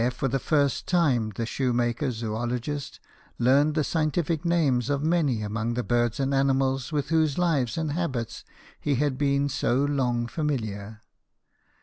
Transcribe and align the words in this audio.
for 0.09 0.27
the 0.27 0.39
first 0.39 0.87
time 0.87 1.29
the 1.35 1.45
shoemaker 1.45 2.09
zoologist 2.09 2.99
learned 3.37 3.75
the 3.75 3.83
scientific 3.83 4.43
names 4.43 4.89
of 4.89 5.03
many 5.03 5.43
among 5.43 5.75
the 5.75 5.83
birds 5.83 6.19
and 6.19 6.33
animals 6.33 6.91
with 6.91 7.09
whose 7.09 7.37
lives 7.37 7.77
and 7.77 7.91
habits 7.91 8.43
he 8.79 8.95
had 8.95 9.15
been 9.15 9.47
so 9.47 9.75
long 9.75 10.25
familiar. 10.25 11.03